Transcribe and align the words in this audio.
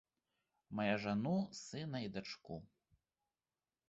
Мае 0.77 0.95
жану, 1.03 1.33
сына 1.65 1.97
і 2.05 2.09
дачку. 2.15 2.57